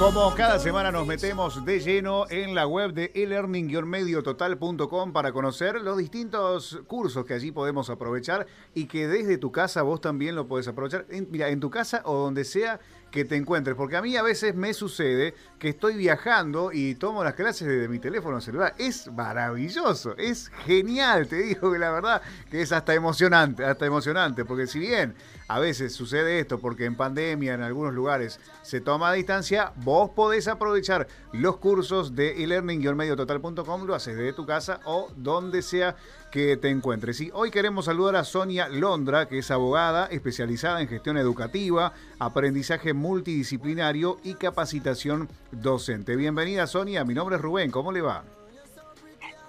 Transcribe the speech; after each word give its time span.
Como 0.00 0.34
cada 0.34 0.58
semana 0.58 0.90
nos 0.90 1.06
metemos 1.06 1.62
de 1.62 1.78
lleno 1.78 2.24
en 2.30 2.54
la 2.54 2.66
web 2.66 2.94
de 2.94 3.12
elearning-mediototal.com 3.14 5.12
para 5.12 5.30
conocer 5.30 5.82
los 5.82 5.98
distintos 5.98 6.80
cursos 6.86 7.26
que 7.26 7.34
allí 7.34 7.52
podemos 7.52 7.90
aprovechar 7.90 8.46
y 8.72 8.86
que 8.86 9.06
desde 9.06 9.36
tu 9.36 9.52
casa 9.52 9.82
vos 9.82 10.00
también 10.00 10.36
lo 10.36 10.48
podés 10.48 10.68
aprovechar. 10.68 11.04
mira, 11.28 11.50
en 11.50 11.60
tu 11.60 11.68
casa 11.68 12.00
o 12.06 12.14
donde 12.14 12.44
sea 12.44 12.80
que 13.10 13.24
te 13.24 13.36
encuentres, 13.36 13.76
porque 13.76 13.96
a 13.96 14.02
mí 14.02 14.16
a 14.16 14.22
veces 14.22 14.54
me 14.54 14.72
sucede 14.72 15.34
que 15.58 15.70
estoy 15.70 15.96
viajando 15.96 16.70
y 16.72 16.94
tomo 16.94 17.24
las 17.24 17.34
clases 17.34 17.66
desde 17.66 17.88
mi 17.88 17.98
teléfono 17.98 18.40
celular. 18.40 18.74
Es 18.78 19.10
maravilloso, 19.12 20.16
es 20.16 20.48
genial, 20.64 21.26
te 21.26 21.36
digo 21.36 21.72
que 21.72 21.78
la 21.78 21.90
verdad 21.90 22.22
que 22.50 22.62
es 22.62 22.72
hasta 22.72 22.94
emocionante, 22.94 23.64
hasta 23.64 23.86
emocionante, 23.86 24.44
porque 24.44 24.66
si 24.66 24.78
bien 24.78 25.14
a 25.48 25.58
veces 25.58 25.92
sucede 25.92 26.38
esto 26.38 26.60
porque 26.60 26.84
en 26.84 26.96
pandemia 26.96 27.54
en 27.54 27.62
algunos 27.62 27.92
lugares 27.92 28.38
se 28.62 28.80
toma 28.80 29.10
a 29.10 29.12
distancia, 29.12 29.72
vos 29.76 30.10
podés 30.10 30.46
aprovechar 30.46 31.08
los 31.32 31.56
cursos 31.56 32.14
de 32.14 32.44
elearning-mediototal.com, 32.44 33.84
lo 33.84 33.94
haces 33.94 34.16
desde 34.16 34.32
tu 34.32 34.46
casa 34.46 34.80
o 34.84 35.10
donde 35.16 35.62
sea 35.62 35.96
que 36.30 36.56
te 36.56 36.70
encuentres. 36.70 37.20
Y 37.20 37.30
hoy 37.34 37.50
queremos 37.50 37.86
saludar 37.86 38.16
a 38.16 38.24
Sonia 38.24 38.68
Londra, 38.68 39.26
que 39.26 39.38
es 39.38 39.50
abogada 39.50 40.06
especializada 40.06 40.80
en 40.80 40.88
gestión 40.88 41.16
educativa, 41.16 41.92
aprendizaje 42.18 42.94
multidisciplinario 42.94 44.18
y 44.22 44.34
capacitación 44.34 45.28
docente. 45.50 46.16
Bienvenida 46.16 46.66
Sonia, 46.66 47.04
mi 47.04 47.14
nombre 47.14 47.36
es 47.36 47.42
Rubén, 47.42 47.70
¿cómo 47.70 47.90
le 47.92 48.00
va? 48.00 48.24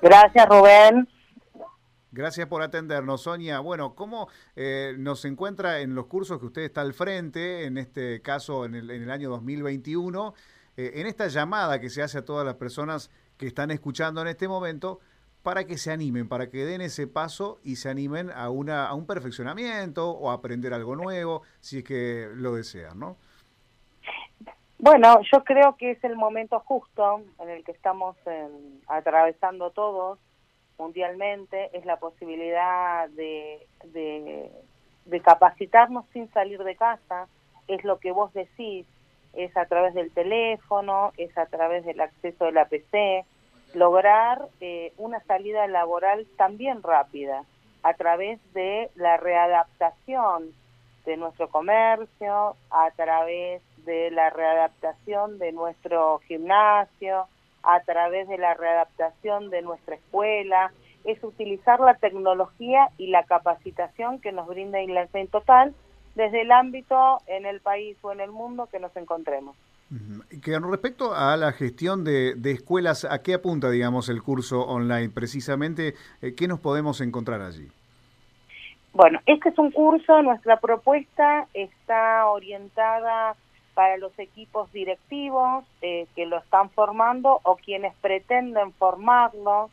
Gracias 0.01 0.49
Rubén. 0.49 1.07
Gracias 2.13 2.47
por 2.47 2.61
atendernos, 2.61 3.21
Sonia. 3.21 3.59
Bueno, 3.59 3.95
¿cómo 3.95 4.27
eh, 4.55 4.95
nos 4.97 5.23
encuentra 5.23 5.79
en 5.79 5.95
los 5.95 6.07
cursos 6.07 6.39
que 6.39 6.47
usted 6.47 6.63
está 6.63 6.81
al 6.81 6.93
frente, 6.93 7.63
en 7.63 7.77
este 7.77 8.21
caso 8.21 8.65
en 8.65 8.75
el, 8.75 9.09
año 9.09 9.29
2021, 9.29 10.33
eh, 10.75 10.91
en 10.95 11.07
esta 11.07 11.27
llamada 11.27 11.79
que 11.79 11.89
se 11.89 12.01
hace 12.01 12.17
a 12.17 12.25
todas 12.25 12.45
las 12.45 12.55
personas 12.55 13.11
que 13.37 13.47
están 13.47 13.71
escuchando 13.71 14.19
en 14.21 14.27
este 14.27 14.49
momento? 14.49 14.99
Para 15.43 15.65
que 15.65 15.77
se 15.77 15.91
animen, 15.91 16.27
para 16.27 16.49
que 16.49 16.65
den 16.65 16.81
ese 16.81 17.07
paso 17.07 17.59
y 17.63 17.77
se 17.77 17.89
animen 17.89 18.29
a, 18.31 18.49
una, 18.49 18.87
a 18.87 18.93
un 18.93 19.05
perfeccionamiento 19.05 20.11
o 20.11 20.29
a 20.29 20.35
aprender 20.35 20.73
algo 20.73 20.95
nuevo, 20.95 21.41
si 21.59 21.79
es 21.79 21.83
que 21.83 22.27
lo 22.33 22.53
desean, 22.53 22.99
¿no? 22.99 23.17
Bueno, 24.77 25.19
yo 25.31 25.43
creo 25.43 25.75
que 25.77 25.91
es 25.91 26.03
el 26.03 26.15
momento 26.15 26.59
justo 26.59 27.21
en 27.39 27.49
el 27.49 27.63
que 27.63 27.71
estamos 27.71 28.15
atravesando 28.87 29.69
todos 29.69 30.17
mundialmente, 30.79 31.69
es 31.77 31.85
la 31.85 31.97
posibilidad 31.97 33.07
de, 33.09 33.67
de 35.05 35.21
capacitarnos 35.21 36.05
sin 36.13 36.31
salir 36.31 36.63
de 36.63 36.75
casa, 36.75 37.27
es 37.67 37.83
lo 37.83 37.99
que 37.99 38.11
vos 38.11 38.33
decís, 38.33 38.87
es 39.33 39.55
a 39.55 39.65
través 39.65 39.93
del 39.93 40.11
teléfono, 40.11 41.13
es 41.17 41.37
a 41.37 41.45
través 41.45 41.85
del 41.85 42.01
acceso 42.01 42.45
de 42.45 42.51
la 42.51 42.65
PC, 42.65 43.25
lograr 43.73 44.47
eh, 44.59 44.93
una 44.97 45.19
salida 45.21 45.67
laboral 45.67 46.27
también 46.37 46.83
rápida 46.83 47.43
a 47.83 47.93
través 47.93 48.39
de 48.53 48.89
la 48.95 49.17
readaptación 49.17 50.53
de 51.05 51.17
nuestro 51.17 51.49
comercio, 51.49 52.55
a 52.69 52.91
través 52.95 53.61
de 53.85 54.11
la 54.11 54.29
readaptación 54.29 55.39
de 55.39 55.51
nuestro 55.51 56.19
gimnasio, 56.27 57.27
a 57.63 57.79
través 57.81 58.27
de 58.27 58.37
la 58.37 58.53
readaptación 58.53 59.49
de 59.49 59.61
nuestra 59.61 59.95
escuela, 59.95 60.71
es 61.03 61.23
utilizar 61.23 61.79
la 61.79 61.95
tecnología 61.95 62.89
y 62.97 63.07
la 63.07 63.23
capacitación 63.23 64.19
que 64.19 64.31
nos 64.31 64.47
brinda 64.47 64.79
en 64.79 65.27
Total 65.27 65.73
desde 66.15 66.41
el 66.41 66.51
ámbito 66.51 67.19
en 67.27 67.45
el 67.45 67.61
país 67.61 67.97
o 68.01 68.11
en 68.11 68.19
el 68.19 68.31
mundo 68.31 68.67
que 68.67 68.79
nos 68.79 68.95
encontremos. 68.95 69.55
Que 70.41 70.57
respecto 70.57 71.13
a 71.13 71.35
la 71.35 71.51
gestión 71.51 72.05
de, 72.05 72.33
escuelas, 72.45 73.03
¿a 73.03 73.21
qué 73.21 73.33
apunta, 73.33 73.69
digamos, 73.69 74.07
el 74.07 74.23
curso 74.23 74.61
online? 74.61 75.09
Precisamente, 75.09 75.95
eh, 76.21 76.33
¿qué 76.33 76.47
nos 76.47 76.61
podemos 76.61 77.01
encontrar 77.01 77.41
allí? 77.41 77.67
Bueno, 78.93 79.19
este 79.25 79.49
es 79.49 79.57
un 79.57 79.71
curso, 79.71 80.21
nuestra 80.21 80.61
propuesta 80.61 81.47
está 81.53 82.25
orientada 82.27 83.35
para 83.73 83.97
los 83.97 84.17
equipos 84.17 84.71
directivos 84.71 85.65
eh, 85.81 86.07
que 86.15 86.25
lo 86.25 86.37
están 86.37 86.69
formando 86.69 87.41
o 87.43 87.57
quienes 87.57 87.93
pretenden 87.95 88.71
formarlo. 88.73 89.69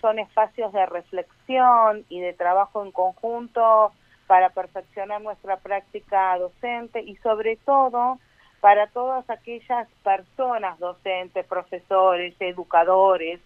Son 0.00 0.18
espacios 0.18 0.72
de 0.72 0.86
reflexión 0.86 2.04
y 2.08 2.20
de 2.20 2.32
trabajo 2.32 2.84
en 2.84 2.92
conjunto 2.92 3.92
para 4.26 4.50
perfeccionar 4.50 5.20
nuestra 5.20 5.58
práctica 5.58 6.38
docente 6.38 7.02
y 7.02 7.16
sobre 7.16 7.56
todo 7.56 8.18
para 8.60 8.88
todas 8.88 9.28
aquellas 9.30 9.88
personas, 10.02 10.78
docentes, 10.78 11.46
profesores, 11.46 12.34
educadores, 12.40 13.40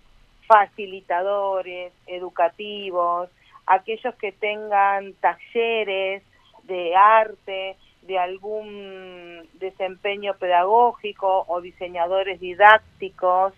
facilitadores, 0.46 1.92
educativos, 2.06 3.28
aquellos 3.66 4.14
que 4.16 4.32
tengan 4.32 5.14
talleres 5.14 6.22
de 6.64 6.96
arte, 6.96 7.76
de 8.02 8.18
algún 8.18 9.48
desempeño 9.54 10.34
pedagógico 10.34 11.44
o 11.46 11.60
diseñadores 11.60 12.40
didácticos 12.40 13.52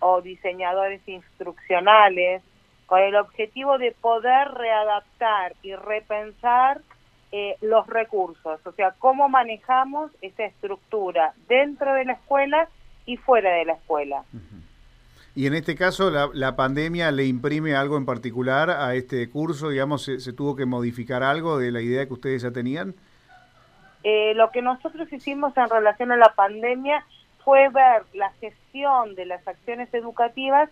o 0.00 0.20
diseñadores 0.20 1.06
instruccionales, 1.06 2.42
con 2.86 3.00
el 3.00 3.16
objetivo 3.16 3.78
de 3.78 3.92
poder 3.92 4.48
readaptar 4.52 5.54
y 5.62 5.74
repensar 5.74 6.80
eh, 7.34 7.56
los 7.62 7.86
recursos, 7.86 8.60
o 8.62 8.72
sea, 8.72 8.94
cómo 8.98 9.28
manejamos 9.30 10.10
esa 10.20 10.44
estructura 10.44 11.32
dentro 11.48 11.94
de 11.94 12.04
la 12.04 12.12
escuela 12.12 12.68
y 13.06 13.16
fuera 13.16 13.54
de 13.54 13.64
la 13.64 13.72
escuela. 13.72 14.22
Y 15.34 15.46
en 15.46 15.54
este 15.54 15.74
caso, 15.74 16.10
la, 16.10 16.56
pandemia 16.56 17.10
le 17.10 17.24
imprime 17.24 17.74
algo 17.74 17.96
en 17.96 18.04
particular 18.04 18.68
a 18.68 18.94
este 18.94 19.30
curso, 19.30 19.70
digamos, 19.70 20.02
¿se, 20.02 20.32
tuvo 20.34 20.54
que 20.54 20.66
modificar 20.66 21.22
algo 21.22 21.58
de 21.58 21.72
la 21.72 21.80
idea 21.80 22.04
que 22.04 22.12
ustedes 22.12 22.42
ya 22.42 22.50
tenían? 22.50 22.94
Eh, 24.04 24.34
lo 24.34 24.50
que 24.50 24.60
nosotros 24.60 25.10
hicimos 25.10 25.56
en 25.56 25.70
relación 25.70 26.12
a 26.12 26.18
la 26.18 26.34
pandemia 26.34 27.06
fue 27.44 27.70
ver 27.70 28.02
la 28.12 28.30
gestión 28.40 29.14
de 29.14 29.24
las 29.24 29.48
acciones 29.48 29.88
educativas 29.94 30.68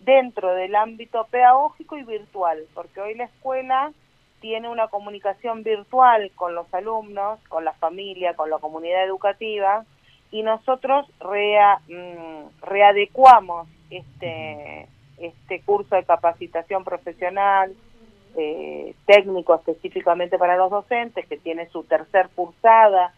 dentro 0.00 0.54
del 0.54 0.74
ámbito 0.74 1.28
pedagógico 1.30 1.96
y 1.96 2.02
virtual, 2.02 2.58
porque 2.74 3.00
hoy 3.00 3.14
la 3.14 3.24
escuela 3.24 3.92
tiene 4.40 4.68
una 4.68 4.88
comunicación 4.88 5.62
virtual 5.62 6.30
con 6.34 6.54
los 6.54 6.72
alumnos, 6.74 7.38
con 7.48 7.64
la 7.64 7.72
familia, 7.74 8.34
con 8.34 8.50
la 8.50 8.58
comunidad 8.58 9.04
educativa, 9.04 9.84
y 10.30 10.42
nosotros 10.42 11.06
mm, 11.20 12.62
readecuamos 12.62 13.68
este, 13.90 14.86
este 15.18 15.60
curso 15.62 15.96
de 15.96 16.04
capacitación 16.04 16.84
profesional, 16.84 17.74
eh, 18.36 18.94
técnico 19.06 19.54
específicamente 19.56 20.38
para 20.38 20.56
los 20.56 20.70
docentes, 20.70 21.26
que 21.26 21.36
tiene 21.36 21.68
su 21.68 21.82
tercer 21.84 22.28
cursada, 22.34 23.12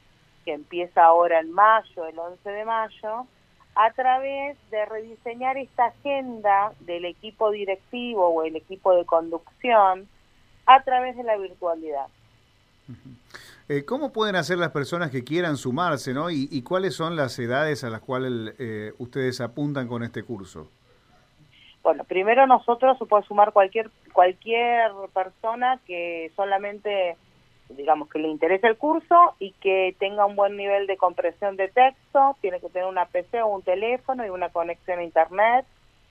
que 0.44 0.54
empieza 0.54 1.04
ahora 1.04 1.41
en 1.41 1.53
mayo, 1.53 2.06
el 2.06 2.19
11 2.19 2.50
de 2.50 2.65
mayo, 2.65 3.27
a 3.75 3.91
través 3.93 4.56
de 4.71 4.84
rediseñar 4.87 5.56
esta 5.56 5.87
agenda 5.87 6.72
del 6.81 7.04
equipo 7.04 7.50
directivo 7.50 8.28
o 8.28 8.43
el 8.43 8.56
equipo 8.56 8.94
de 8.94 9.04
conducción, 9.04 10.09
a 10.67 10.83
través 10.83 11.17
de 11.17 11.25
la 11.25 11.37
virtualidad. 11.37 12.06
Eh, 13.69 13.84
¿Cómo 13.84 14.12
pueden 14.12 14.37
hacer 14.37 14.59
las 14.59 14.71
personas 14.71 15.11
que 15.11 15.25
quieran 15.25 15.56
sumarse, 15.56 16.12
¿no? 16.12 16.31
¿Y, 16.31 16.62
cuáles 16.62 16.95
son 16.95 17.17
las 17.17 17.39
edades 17.39 17.84
a 17.84 17.91
las 17.91 18.00
cuales 18.00 18.55
eh, 18.59 18.93
ustedes 18.99 19.41
apuntan 19.41 19.87
con 19.89 20.03
este 20.03 20.25
curso? 20.25 20.69
Bueno, 21.83 22.05
primero 22.05 22.47
nosotros 22.47 22.99
se 22.99 23.06
puede 23.06 23.25
sumar 23.25 23.53
cualquier 23.53 23.91
cualquier 24.12 24.91
persona 25.12 25.81
que 25.87 26.31
solamente, 26.37 27.17
digamos, 27.71 28.09
que 28.09 28.19
le 28.19 28.28
interese 28.28 28.66
el 28.66 28.77
curso 28.77 29.34
y 29.39 29.53
que 29.53 29.97
tenga 29.98 30.27
un 30.27 30.36
buen 30.36 30.57
nivel 30.57 30.86
de 30.86 30.97
compresión 30.97 31.57
de 31.57 31.69
texto, 31.69 32.36
tiene 32.41 32.60
que 32.60 32.69
tener 32.69 32.86
una 32.86 33.07
PC 33.07 33.42
o 33.42 33.48
un 33.48 33.63
teléfono 33.63 34.25
y 34.25 34.31
una 34.31 34.51
conexión 34.51 34.98
a 34.98 35.04
Internet 35.04 35.66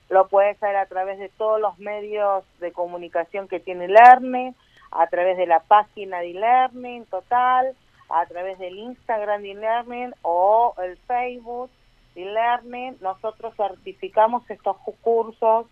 lo 0.08 0.28
puede 0.28 0.50
hacer 0.50 0.76
a 0.76 0.86
través 0.86 1.18
de 1.18 1.28
todos 1.30 1.60
los 1.60 1.78
medios 1.78 2.44
de 2.60 2.72
comunicación 2.72 3.48
que 3.48 3.60
tiene 3.60 3.88
Learning, 3.88 4.54
a 4.90 5.06
través 5.06 5.36
de 5.36 5.46
la 5.46 5.60
página 5.60 6.20
de 6.20 6.34
Learning 6.34 7.06
total, 7.06 7.74
a 8.10 8.26
través 8.26 8.58
del 8.58 8.78
Instagram 8.78 9.42
de 9.42 9.54
Learning 9.54 10.14
o 10.22 10.74
el 10.82 10.98
Facebook 10.98 11.70
de 12.14 12.26
Learning. 12.26 12.96
Nosotros 13.00 13.54
certificamos 13.56 14.48
estos 14.50 14.76
cursos 15.00 15.66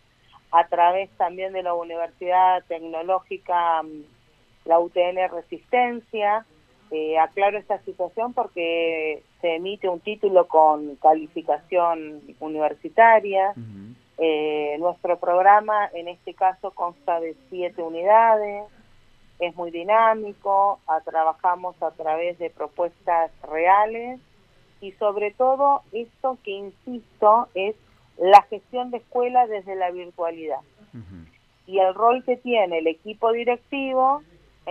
a 0.51 0.67
través 0.67 1.11
también 1.11 1.53
de 1.53 1.63
la 1.63 1.75
Universidad 1.75 2.65
Tecnológica, 2.67 3.83
mm, 3.83 4.05
la 4.65 4.79
UTN 4.79 5.29
Resistencia. 5.29 6.47
Eh, 6.91 7.19
aclaro 7.19 7.57
esta 7.57 7.79
situación 7.83 8.33
porque 8.33 9.23
se 9.41 9.57
emite 9.57 9.89
un 9.89 10.01
título 10.01 10.49
con 10.49 10.97
calificación 10.97 12.21
universitaria. 12.41 13.53
Eh, 14.23 14.77
nuestro 14.79 15.19
programa 15.19 15.89
en 15.95 16.07
este 16.07 16.35
caso 16.35 16.73
consta 16.73 17.21
de 17.21 17.35
siete 17.49 17.83
unidades. 17.83 18.65
es 19.39 19.57
muy 19.57 19.71
dinámico, 19.71 20.79
trabajamos 21.07 21.83
a 21.83 21.91
través 21.93 22.39
de 22.39 22.51
propuestas 22.51 23.31
reales. 23.51 24.21
Y 24.83 24.93
sobre 24.93 25.31
todo 25.31 25.81
esto 25.93 26.37
que 26.45 26.51
insisto 26.51 27.49
es 27.55 27.75
la 28.19 28.43
gestión 28.43 28.91
de 28.91 28.99
escuela 28.99 29.47
desde 29.47 29.75
la 29.77 29.91
virtualidad. 29.91 30.61
Y 31.67 31.79
el 31.79 31.95
rol 31.95 32.23
que 32.25 32.37
tiene 32.37 32.79
el 32.79 32.87
equipo 32.87 33.33
directivo 33.33 34.23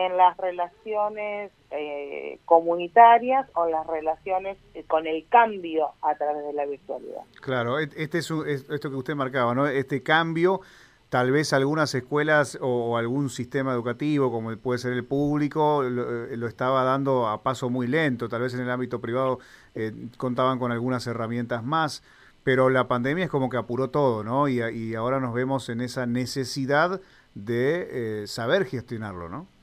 en 0.05 0.15
las 0.15 0.37
relaciones 0.37 1.51
eh, 1.71 2.39
comunitarias 2.45 3.49
o 3.53 3.67
las 3.67 3.85
relaciones 3.85 4.57
eh, 4.73 4.85
con 4.87 5.05
el 5.07 5.27
cambio 5.27 5.89
a 6.01 6.15
través 6.15 6.45
de 6.45 6.53
la 6.53 6.65
virtualidad. 6.65 7.21
Claro, 7.41 7.79
este 7.79 8.19
es, 8.19 8.31
esto 8.31 8.89
que 8.89 8.95
usted 8.95 9.15
marcaba, 9.15 9.53
¿no? 9.53 9.67
Este 9.67 10.01
cambio 10.01 10.61
tal 11.09 11.31
vez 11.31 11.51
algunas 11.51 11.93
escuelas 11.95 12.57
o, 12.61 12.97
algún 12.97 13.29
sistema 13.29 13.73
educativo, 13.73 14.31
como 14.31 14.55
puede 14.57 14.79
ser 14.79 14.93
el 14.93 15.03
público, 15.03 15.83
lo, 15.83 16.27
eh, 16.27 16.47
estaba 16.47 16.83
dando 16.83 17.27
a 17.27 17.43
paso 17.43 17.69
muy 17.69 17.87
lento. 17.87 18.29
Tal 18.29 18.41
vez 18.41 18.53
en 18.53 18.61
el 18.61 18.69
ámbito 18.69 19.01
privado 19.01 19.39
eh, 19.75 19.91
contaban 20.15 20.59
con 20.59 20.71
algunas 20.71 21.05
herramientas 21.07 21.61
más, 21.61 22.03
pero 22.45 22.69
la 22.69 22.87
pandemia 22.87 23.25
es 23.25 23.29
como 23.29 23.49
que 23.49 23.57
apuró 23.57 23.89
todo, 23.89 24.23
¿no? 24.23 24.47
Y, 24.47 24.95
ahora 24.95 25.19
nos 25.19 25.33
vemos 25.33 25.67
en 25.67 25.81
esa 25.81 26.05
necesidad 26.05 27.01
de 27.35 28.23
saber 28.27 28.65
gestionarlo, 28.65 29.27
¿no? 29.27 29.58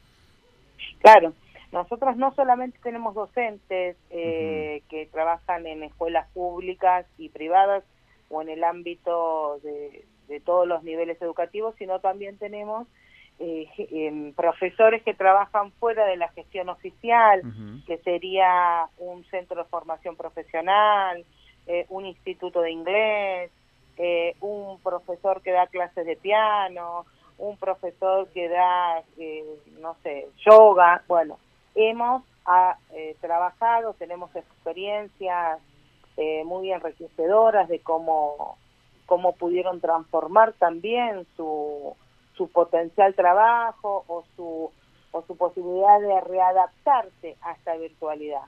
Claro. 1.01 1.33
Nosotros 1.73 2.17
no 2.17 2.33
solamente 2.35 2.79
tenemos 2.83 3.15
docentes 3.15 3.97
que 4.09 5.09
trabajan 5.13 5.67
en 5.67 5.83
escuelas 5.83 6.29
públicas 6.33 7.07
y 7.19 7.29
privadas 7.29 7.85
o 8.31 8.41
en 8.41 8.49
el 8.49 8.65
ámbito 8.65 9.59
de, 9.63 10.05
de 10.29 10.41
todos 10.41 10.67
los 10.67 10.83
niveles 10.85 11.21
educativos, 11.21 11.75
sino 11.77 12.01
también 12.01 12.39
tenemos 12.39 12.87
eh, 13.39 13.69
em, 13.91 14.33
profesores 14.33 15.03
que 15.03 15.13
trabajan 15.13 15.71
fuera 15.73 16.07
de 16.07 16.17
la 16.17 16.29
gestión 16.29 16.69
oficial, 16.69 17.43
que 17.87 17.99
sería 17.99 18.87
un 18.99 19.25
centro 19.27 19.63
de 19.63 19.69
formación 19.69 20.17
profesional, 20.17 21.23
eh, 21.67 21.85
un 21.91 22.07
instituto 22.07 22.63
de 22.63 22.71
inglés, 22.71 23.51
eh, 23.99 24.37
un 24.41 24.81
profesor 24.81 25.43
que 25.43 25.51
da 25.51 25.67
clases 25.67 26.07
de 26.07 26.17
piano, 26.17 27.05
un 27.39 27.57
profesor 27.57 28.29
que 28.29 28.49
da, 28.49 29.03
no 29.81 29.97
sé, 30.03 30.29
yoga. 30.45 31.03
Bueno, 31.09 31.39
hemos 31.75 32.23
ah, 32.45 32.79
trabajado, 33.21 33.95
tenemos 33.95 34.35
experiencias 34.35 35.61
muy 36.45 36.73
enriquecedoras 36.73 37.69
de 37.69 37.81
cómo 37.81 38.57
cómo 39.07 39.33
pudieron 39.37 39.81
transformar 39.81 40.53
también 40.55 41.27
su, 41.37 41.97
su 42.37 42.49
potencial 42.51 43.15
trabajo 43.15 44.05
o 44.09 44.25
su, 44.37 44.71
o 45.13 45.23
su 45.23 45.37
posibilidad 45.37 46.01
de 46.01 46.21
readaptarse 46.21 47.37
a 47.41 47.53
esta 47.53 47.77
virtualidad. 47.77 48.43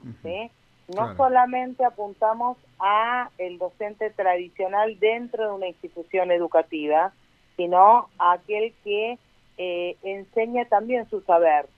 No 0.94 1.16
solamente 1.16 1.84
apuntamos 1.84 2.56
a 2.78 3.30
el 3.38 3.58
docente 3.58 4.10
tradicional 4.10 4.98
dentro 4.98 5.44
de 5.44 5.52
una 5.52 5.68
institución 5.68 6.30
educativa, 6.30 7.12
sino 7.58 8.08
a 8.18 8.32
aquel 8.32 8.72
que 8.82 9.18
eh, 9.58 9.96
enseña 10.02 10.64
también 10.64 11.06
su 11.10 11.20
saber 11.20 11.68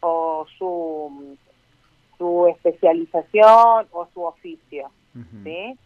o 0.00 0.46
su, 0.58 1.38
su 2.18 2.46
especialización 2.48 3.86
o 3.90 4.06
su 4.12 4.22
oficio. 4.24 4.90
¿sí? 5.42 5.76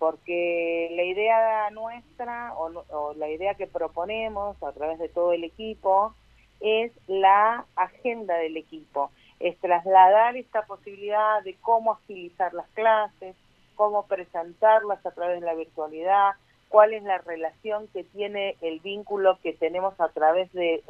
porque 0.00 0.88
la 0.96 1.04
idea 1.04 1.70
nuestra 1.70 2.54
o, 2.56 3.12
la 3.16 3.28
idea 3.28 3.54
que 3.54 3.66
proponemos 3.66 4.60
a 4.62 4.72
través 4.72 4.98
de 4.98 5.10
todo 5.10 5.34
el 5.34 5.44
equipo 5.44 6.14
es 6.60 6.90
la 7.06 7.66
agenda 7.76 8.34
del 8.36 8.56
equipo, 8.56 9.10
es 9.40 9.58
trasladar 9.58 10.36
esta 10.36 10.62
posibilidad 10.62 11.42
de 11.42 11.54
cómo 11.60 11.92
agilizar 11.92 12.54
las 12.54 12.66
clases, 12.70 13.36
cómo 13.76 14.06
presentarlas 14.06 15.04
a 15.04 15.10
través 15.10 15.40
de 15.40 15.46
la 15.46 15.54
virtualidad, 15.54 16.32
cuál 16.70 16.94
es 16.94 17.02
la 17.02 17.18
relación 17.18 17.88
que 17.88 18.04
tiene 18.04 18.56
el 18.62 18.80
vínculo 18.80 19.38
que 19.42 19.52
tenemos 19.52 20.00
a 20.00 20.08
través 20.08 20.50
de, 20.52 20.82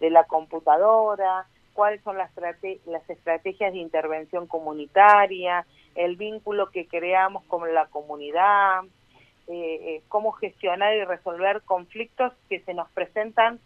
de 0.00 0.10
la 0.10 0.24
computadora, 0.24 1.46
cuáles 1.74 2.02
son 2.02 2.16
las, 2.16 2.30
las 2.86 3.08
estrategias 3.08 3.72
de 3.72 3.78
intervención 3.78 4.48
comunitaria, 4.48 5.66
el 5.94 6.16
vínculo 6.16 6.70
que 6.70 6.88
creamos 6.88 7.44
con 7.44 7.72
la 7.72 7.86
comunidad, 7.86 8.82
eh, 9.46 9.78
eh, 9.82 10.02
cómo 10.08 10.32
gestionar 10.32 10.96
y 10.96 11.04
resolver 11.04 11.62
conflictos 11.62 12.32
que 12.48 12.60
se 12.60 12.74
nos 12.74 12.88
presentan 12.90 13.60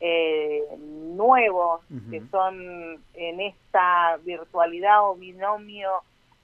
eh, 0.00 0.62
nuevos, 0.78 1.80
que 2.10 2.22
son 2.30 3.02
en 3.14 3.40
esta 3.40 4.18
virtualidad 4.24 5.08
o 5.08 5.16
binomio 5.16 5.90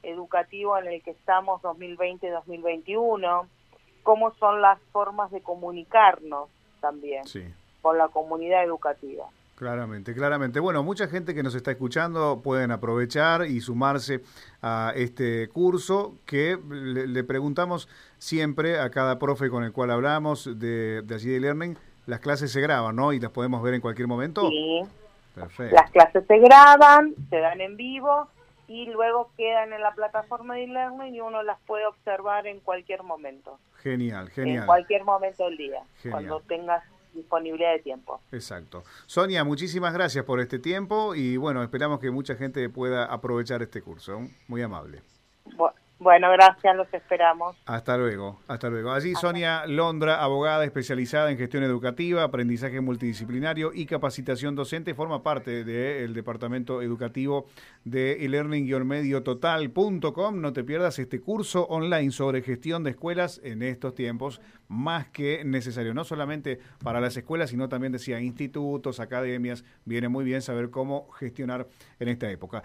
educativo 0.03 0.77
en 0.79 0.89
el 0.89 1.03
que 1.03 1.13
estamos 1.13 1.63
2020-2021, 1.63 3.47
cómo 4.05 4.33
son 4.35 4.63
las 4.63 4.79
formas 4.93 5.33
de 5.33 5.41
comunicarnos 5.41 6.49
también 6.81 7.25
con 7.83 7.99
la 7.99 8.07
comunidad 8.09 8.63
educativa. 8.63 9.25
Claramente, 9.57 10.15
claramente. 10.15 10.61
Bueno, 10.61 10.83
mucha 10.83 11.07
gente 11.07 11.35
que 11.35 11.43
nos 11.43 11.55
está 11.55 11.71
escuchando 11.73 12.41
pueden 12.43 12.71
aprovechar 12.71 13.47
y 13.47 13.61
sumarse 13.61 14.21
a 14.63 14.93
este 14.95 15.49
curso 15.49 16.15
que 16.27 16.59
le, 16.69 17.25
preguntamos 17.25 17.89
siempre 18.19 18.81
a 18.81 18.91
cada 18.91 19.19
profe 19.19 19.51
con 19.51 19.65
el 19.65 19.73
cual 19.73 19.91
hablamos 19.91 20.59
de, 20.59 21.03
de 21.03 21.15
allí 21.15 21.31
de 21.31 21.41
Learning. 21.41 21.79
Las 22.07 22.21
clases 22.21 22.53
se 22.53 22.61
graban, 22.61 22.97
¿no? 22.97 23.13
Y 23.13 23.21
las 23.21 23.31
podemos 23.31 23.63
ver 23.63 23.75
en 23.75 23.81
cualquier 23.81 24.09
momento. 24.09 24.49
Sí. 24.49 24.83
Perfecto. 25.35 25.75
Las 25.75 25.91
clases 25.91 26.25
se 26.27 26.39
graban, 26.39 27.15
se 27.29 27.39
dan 27.39 27.61
en 27.61 27.77
vivo 27.77 28.29
y 28.69 28.87
luego 28.87 29.31
quedan 29.37 29.73
en 29.73 29.81
la 29.81 29.95
plataforma 29.95 30.55
de 30.55 30.65
e-learning 30.65 31.15
y 31.15 31.21
uno 31.21 31.43
las 31.43 31.61
puede 31.61 31.87
observar 31.87 32.47
en 32.47 32.61
cualquier 32.61 33.03
momento. 33.03 33.59
Genial, 33.83 34.31
genial. 34.31 34.61
En 34.61 34.67
cualquier 34.67 35.05
momento 35.05 35.45
del 35.45 35.57
día, 35.57 35.83
cuando 36.11 36.41
tengas 36.41 36.83
disponibilidad 37.13 37.73
de 37.73 37.79
tiempo. 37.79 38.21
Exacto. 38.33 38.83
Sonia, 39.07 39.45
muchísimas 39.45 39.95
gracias 39.95 40.25
por 40.25 40.41
este 40.41 40.59
tiempo 40.59 41.15
y 41.15 41.37
bueno, 41.37 41.63
esperamos 41.63 42.01
que 42.01 42.11
mucha 42.11 42.35
gente 42.35 42.69
pueda 42.69 43.05
aprovechar 43.05 43.63
este 43.63 43.83
curso. 43.83 44.21
Muy 44.49 44.63
amable. 44.63 45.03
Bueno, 46.05 46.31
gracias, 46.33 46.77
los 46.77 46.93
esperamos. 46.93 47.57
Hasta 47.65 47.97
luego, 47.97 48.39
hasta 48.47 48.69
luego. 48.69 48.93
Allí 48.93 49.15
Sonia 49.15 49.65
Londra, 49.67 50.23
abogada 50.23 50.67
especializada 50.67 51.31
en 51.31 51.39
gestión 51.39 51.63
educativa, 51.63 52.23
aprendizaje 52.23 52.83
multidisciplinario 52.83 53.71
y 53.73 53.87
capacitación 53.87 54.55
docente, 54.55 54.93
forma 54.93 55.23
parte 55.23 55.65
del 55.65 56.13
departamento 56.13 56.83
educativo 56.83 57.47
de 57.85 58.23
elearning-mediototal.com. 58.27 60.43
No 60.43 60.53
te 60.53 60.63
pierdas 60.63 60.99
este 60.99 61.23
curso 61.23 61.65
online 61.69 62.11
sobre 62.11 62.43
gestión 62.43 62.85
de 62.85 62.91
escuelas 62.91 63.41
en 63.43 63.63
estos 63.63 63.95
tiempos, 63.95 64.43
más 64.69 65.09
que 65.09 65.43
necesario, 65.43 65.95
no 65.95 66.05
solamente 66.05 66.61
para 66.83 67.01
las 67.01 67.17
escuelas, 67.17 67.49
sino 67.49 67.71
también 67.71 67.95
decía 67.95 68.21
institutos, 68.21 69.01
academias. 69.01 69.65
Viene 69.87 70.09
muy 70.09 70.27
bien 70.27 70.43
saber 70.43 70.69
cómo 70.69 71.11
gestionar 71.13 71.67
en 71.99 72.09
esta 72.09 72.31
época. 72.31 72.63